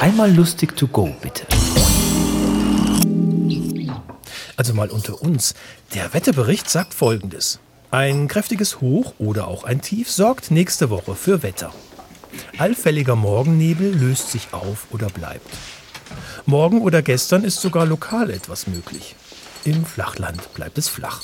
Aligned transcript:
Einmal 0.00 0.30
lustig 0.30 0.76
to 0.76 0.86
go, 0.86 1.16
bitte. 1.22 1.46
Also 4.56 4.74
mal 4.74 4.90
unter 4.90 5.22
uns. 5.22 5.54
Der 5.94 6.12
Wetterbericht 6.12 6.68
sagt 6.68 6.92
folgendes. 6.92 7.60
Ein 7.90 8.28
kräftiges 8.28 8.82
Hoch 8.82 9.14
oder 9.18 9.48
auch 9.48 9.64
ein 9.64 9.80
Tief 9.80 10.10
sorgt 10.10 10.50
nächste 10.50 10.90
Woche 10.90 11.14
für 11.14 11.42
Wetter. 11.42 11.72
Allfälliger 12.58 13.16
Morgennebel 13.16 13.94
löst 13.94 14.30
sich 14.30 14.48
auf 14.52 14.86
oder 14.90 15.06
bleibt. 15.06 15.48
Morgen 16.44 16.82
oder 16.82 17.00
gestern 17.00 17.42
ist 17.42 17.60
sogar 17.60 17.86
lokal 17.86 18.30
etwas 18.30 18.66
möglich. 18.66 19.16
Im 19.64 19.86
Flachland 19.86 20.52
bleibt 20.52 20.76
es 20.76 20.88
flach. 20.88 21.22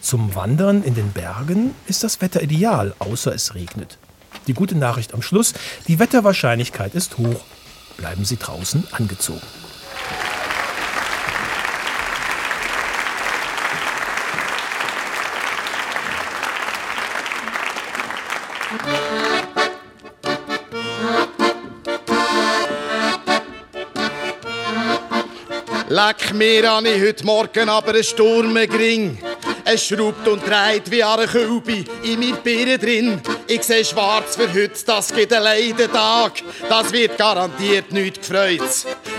Zum 0.00 0.34
Wandern 0.34 0.82
in 0.82 0.94
den 0.94 1.12
Bergen 1.12 1.74
ist 1.86 2.04
das 2.04 2.22
Wetter 2.22 2.42
ideal, 2.42 2.94
außer 3.00 3.34
es 3.34 3.54
regnet. 3.54 3.98
Die 4.46 4.54
gute 4.54 4.76
Nachricht 4.76 5.12
am 5.12 5.20
Schluss, 5.20 5.52
die 5.88 5.98
Wetterwahrscheinlichkeit 5.98 6.94
ist 6.94 7.18
hoch. 7.18 7.44
Bleiben 7.98 8.24
Sie 8.24 8.36
draußen 8.36 8.86
angezogen. 8.92 9.42
Leck 25.88 26.34
mir 26.34 26.72
an 26.72 26.86
ich 26.86 27.02
heute 27.02 27.26
Morgen 27.26 27.68
aber 27.68 27.88
einen 27.94 28.04
Sturm 28.04 28.54
gering. 28.54 29.18
Es 29.64 29.84
schraubt 29.84 30.28
und 30.28 30.46
dreht 30.46 30.88
wie 30.88 31.02
eine 31.02 31.26
Kübe 31.26 31.84
in 32.04 32.20
mir 32.20 32.36
Birne 32.36 32.78
drin. 32.78 33.20
Ich 33.50 33.62
seh 33.62 33.82
schwarz 33.82 34.36
für 34.36 34.52
heute, 34.52 34.84
das 34.84 35.10
geht 35.10 35.32
ein 35.32 35.42
Leidentag. 35.42 36.42
Das 36.68 36.92
wird 36.92 37.16
garantiert 37.16 37.90
nicht 37.92 38.20
gefreut. 38.20 38.60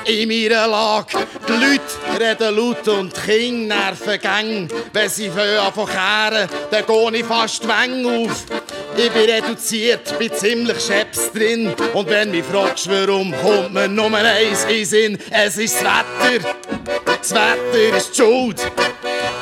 In 0.06 0.30
meiner 0.30 0.68
Lage. 0.68 1.18
Die 1.48 1.52
Leute 1.52 2.20
reden 2.20 2.56
laut 2.56 2.88
und 2.90 3.12
die 3.18 3.22
Kinder 3.22 3.76
nerven 3.76 4.22
gang. 4.22 4.72
Wenn 4.94 5.10
sie 5.10 5.32
von 5.32 5.88
kehren, 5.88 6.48
dann 6.70 6.84
geh 6.86 7.18
ich 7.18 7.26
fast 7.26 7.64
die 7.64 7.68
Wänge 7.68 8.08
auf. 8.08 8.46
Ich 8.96 9.10
bin 9.12 9.30
reduziert, 9.32 10.20
bin 10.20 10.32
ziemlich 10.32 10.80
scheps 10.80 11.32
drin. 11.32 11.74
Und 11.96 12.08
wenn 12.08 12.30
mich 12.30 12.46
fragst, 12.46 12.88
warum, 12.88 13.34
kommt 13.42 13.74
mir 13.74 13.88
nur 13.88 14.14
eins 14.14 14.64
in 14.66 14.86
Sinn. 14.86 15.18
Es 15.32 15.58
ist 15.58 15.82
das 15.82 16.06
Wetter. 16.22 16.56
Das 17.06 17.32
Wetter 17.32 17.98
ist 17.98 18.12
die 18.12 18.22
Schuld. 18.22 18.62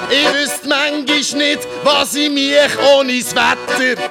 Ich 0.09 0.33
wüsste 0.33 0.67
manchmal 0.67 1.47
nicht, 1.49 1.67
was 1.83 2.15
ich 2.15 2.29
mich 2.29 2.55
ohne 2.95 3.19
das 3.19 3.35
Wetter. 3.35 4.01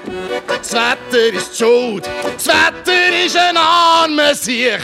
Das 0.47 0.72
Wetter 0.72 1.33
ist 1.33 1.53
die 1.53 1.64
Schuld. 1.64 2.08
Das 2.36 2.47
Wetter 2.47 3.25
ist 3.25 3.36
ein 3.36 3.56
armer 3.56 4.34
Sieg. 4.34 4.80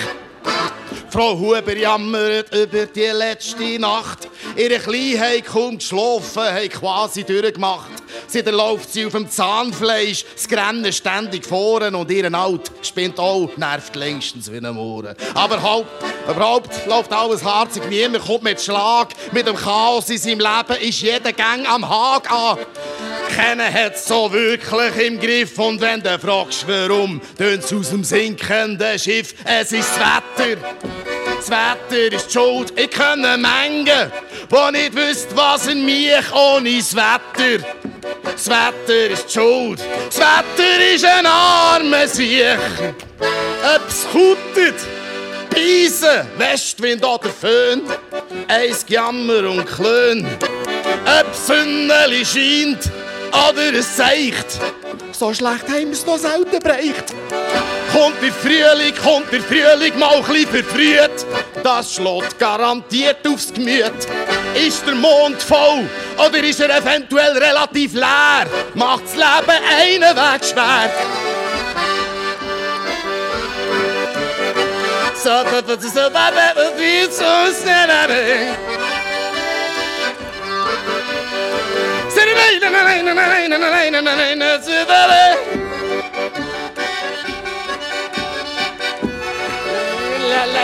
Frau 1.11 1.39
Huber 1.39 1.77
jammert 1.77 2.55
über 2.55 2.87
die 2.87 3.01
letzte 3.01 3.79
Nacht. 3.79 4.29
Ihre 4.57 4.79
Kleinheit 4.79 5.45
kaum 5.45 5.77
geschlafen, 5.77 6.43
hat 6.43 6.71
quasi 6.71 7.25
durchgemacht. 7.25 8.02
Seitdem 8.33 8.55
läuft 8.55 8.91
sie 8.91 9.05
auf 9.05 9.13
dem 9.13 9.29
Zahnfleisch, 9.29 10.25
das 10.35 10.49
Grennen 10.49 10.91
ständig 10.91 11.45
vorn 11.45 11.95
und 11.95 12.11
ihren 12.11 12.35
Alt 12.35 12.73
spinnt 12.81 13.19
auch, 13.19 13.51
nervt 13.59 13.95
längstens 13.95 14.51
wie 14.51 14.57
ein 14.57 14.75
Mohren. 14.75 15.15
Aber 15.35 15.63
halt, 15.63 15.85
überhaupt 16.27 16.87
läuft 16.87 17.13
alles 17.13 17.45
harzig, 17.45 17.83
niemand 17.91 18.25
kommt 18.25 18.45
mit 18.45 18.59
Schlag. 18.59 19.09
Mit 19.33 19.47
dem 19.47 19.55
Chaos 19.55 20.09
in 20.09 20.17
seinem 20.17 20.39
Leben 20.39 20.81
ist 20.81 21.03
jeder 21.03 21.35
Gang 21.35 21.69
am 21.69 21.87
Haag 21.87 22.33
an. 22.33 22.57
Keiner 23.37 23.71
hat 23.71 23.99
so 23.99 24.33
wirklich 24.33 25.07
im 25.07 25.21
Griff 25.21 25.59
und 25.59 25.83
wenn 25.83 26.03
du 26.03 26.19
fragst, 26.19 26.67
warum, 26.67 27.21
tönt's 27.37 27.71
aus 27.71 27.91
dem 27.91 28.03
sinkenden 28.03 28.99
Schiff, 28.99 29.35
es 29.45 29.73
ist 29.73 29.91
das 29.91 30.01
Wetter. 30.39 30.61
Das 31.37 31.51
Wetter 31.51 32.17
ist 32.17 32.29
die 32.29 32.33
Schuld, 32.33 32.73
ich 32.79 32.91
kann 32.91 33.21
Mengen, 33.21 34.11
wo 34.49 34.71
nicht 34.71 34.97
wüsst, 34.97 35.37
was 35.37 35.67
in 35.67 35.85
mich 35.85 36.33
ohne 36.33 36.79
das 36.79 36.97
Wetter. 36.97 37.92
Das 38.23 38.49
Wetter 38.49 39.11
ist 39.11 39.33
Schuld, 39.33 39.81
das 40.07 40.19
Wetter 40.19 40.95
ist 40.95 41.05
ein 41.05 41.27
armer 41.27 42.07
Sieg. 42.09 42.59
Ob's 43.75 44.07
kutet, 44.13 44.75
Beisen, 45.51 46.27
Westwind 46.39 47.05
oder 47.05 47.29
Föhn, 47.29 47.83
eins 48.49 48.85
Jammer 48.89 49.49
und 49.51 49.67
Klön. 49.67 50.27
Ob 51.05 51.35
Sünneli 51.35 52.25
scheint 52.25 52.91
oder 53.33 53.75
es 53.75 53.97
zeigt, 53.97 54.59
so 55.13 55.33
schlecht 55.35 55.69
haben 55.69 55.91
es 55.91 56.07
noch 56.07 56.19
selten 56.19 56.59
bereicht. 56.59 57.15
Kommt 57.93 58.23
der 58.23 58.33
Frühling, 58.33 58.95
kommt 59.03 59.31
der 59.33 59.43
Frühling 59.43 59.99
mal 59.99 60.17
ein 60.17 60.23
bisschen 60.23 60.47
verfrüht, 60.47 61.27
das 61.63 61.95
schlägt 61.95 62.39
garantiert 62.39 63.27
aufs 63.27 63.53
Gemüt. 63.53 63.93
Ist 64.55 64.87
der 64.87 64.95
Mond 64.95 65.43
voll 65.43 65.89
oder 66.17 66.39
ist 66.43 66.61
er 66.61 66.77
eventuell 66.77 67.37
relativ 67.37 67.93
leer? 67.93 68.47
Macht 68.75 69.05
das 69.05 69.15
Leben 69.15 69.59
einen 69.79 70.17
Weg 70.17 70.45
schwer. 70.45 70.91
So, 75.15 75.31
so, 75.51 75.77
so, 75.77 75.89
so, 75.89 76.11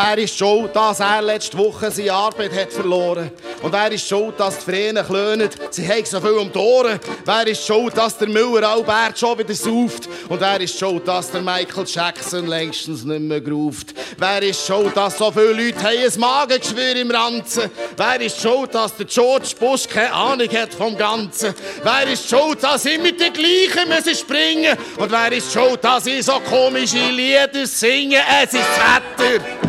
Wer 0.00 0.18
ist 0.18 0.38
schuld, 0.38 0.76
dass 0.76 1.00
er 1.00 1.20
letzte 1.20 1.58
Woche 1.58 1.90
seine 1.90 2.12
Arbeit 2.12 2.52
hat 2.52 2.72
verloren? 2.72 3.32
Und 3.60 3.72
wer 3.72 3.90
ist 3.90 4.06
schuld, 4.06 4.38
dass 4.38 4.58
die 4.58 4.70
Vränen 4.70 5.04
klönen? 5.04 5.50
Sie 5.70 5.88
haben 5.88 6.04
so 6.04 6.20
viel 6.20 6.30
um 6.30 6.52
die 6.52 6.58
Ohren. 6.58 7.00
Wer 7.24 7.46
ist 7.48 7.66
schuld, 7.66 7.98
dass 7.98 8.16
der 8.16 8.28
Müller 8.28 8.68
Albert 8.68 9.18
schon 9.18 9.36
wieder 9.36 9.54
sauft? 9.54 10.08
Und 10.28 10.40
wer 10.40 10.60
ist 10.60 10.78
schuld, 10.78 11.08
dass 11.08 11.32
der 11.32 11.40
Michael 11.40 11.84
Jackson 11.84 12.46
längstens 12.46 13.02
nicht 13.02 13.22
mehr 13.22 13.44
ruft? 13.44 13.88
Wer 14.16 14.40
ist 14.44 14.64
schuld, 14.64 14.96
dass 14.96 15.18
so 15.18 15.32
viele 15.32 15.64
Leute 15.64 15.82
haben 15.82 15.98
ein 15.98 16.20
Magengeschwür 16.20 16.94
im 16.94 17.10
Ranzen? 17.10 17.68
Wer 17.96 18.20
ist 18.20 18.40
schuld, 18.40 18.72
dass 18.72 18.94
der 18.94 19.06
George 19.06 19.48
Bush 19.58 19.88
keine 19.88 20.12
Ahnung 20.12 20.48
hat 20.50 20.74
vom 20.74 20.96
Ganzen? 20.96 21.52
Wer 21.82 22.12
ist 22.12 22.30
schuld, 22.30 22.62
dass 22.62 22.84
immer 22.84 23.10
die 23.10 23.32
gleichen 23.32 23.88
müssen 23.88 24.14
springen? 24.14 24.78
Und 24.96 25.10
wer 25.10 25.32
ist 25.32 25.52
schuld, 25.52 25.82
dass 25.82 26.06
ich 26.06 26.24
so 26.24 26.38
komische 26.48 27.10
Lieder 27.10 27.66
singe? 27.66 28.18
Es 28.44 28.54
ist 28.54 28.62
das 28.62 29.26
Wetter 29.26 29.68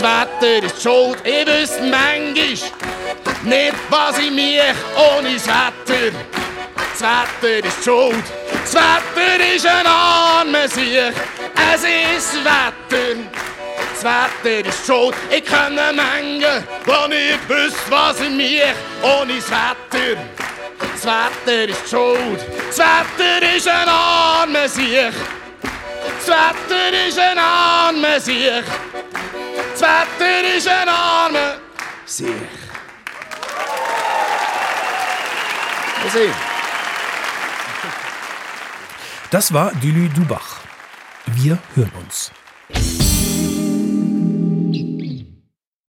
das 0.00 0.40
Wetter 0.40 0.66
ist 0.66 0.82
schuld. 0.82 1.18
Ich 1.24 1.46
wüsste 1.46 1.82
manchmal 1.82 2.34
nicht, 2.34 3.74
was 3.90 4.18
ich 4.18 4.30
mich 4.30 4.60
ohne 4.96 5.34
das 5.34 5.46
Wetter. 5.46 6.16
Das 6.92 7.02
Wetter 7.02 7.66
ist 7.66 7.84
schuld. 7.84 8.24
Das 8.62 8.74
Wetter 8.74 9.54
ist 9.54 9.66
ein 9.66 9.86
armer 9.86 10.68
Sieg. 10.68 11.12
Es 11.72 11.82
ist 11.82 12.34
Wetter. 12.44 13.16
Das 13.92 14.04
Wetter 14.04 14.68
ist 14.68 14.86
schuld. 14.86 15.14
Ich 15.30 15.44
kann 15.44 15.74
Menge, 15.74 16.64
wo 16.86 17.06
nicht 17.06 17.48
wüsste, 17.48 17.90
was 17.90 18.20
ich 18.20 18.30
mich 18.30 18.62
ohne 19.02 19.34
das 19.34 19.50
Wetter. 19.50 20.20
Das 20.94 21.04
Wetter 21.04 21.68
ist 21.68 21.90
schuld. 21.90 22.40
Das 22.68 22.78
Wetter 22.78 23.56
ist 23.56 23.68
ein 23.68 23.88
armer 23.88 24.68
Sieg. 24.68 25.12
Das 25.62 26.28
Wetter 26.28 27.06
ist 27.08 27.18
ein 27.18 27.38
armer 27.38 28.20
Sieg. 28.20 28.64
Das 29.80 29.88
Wetter 29.88 30.56
ist 30.56 30.68
ein 30.68 30.88
armer 30.88 31.56
Sieg. 32.04 32.34
Das 39.30 39.54
war 39.54 39.72
Dülü 39.72 40.08
Dubach. 40.10 40.60
Wir 41.26 41.58
hören 41.74 41.92
uns. 42.04 42.30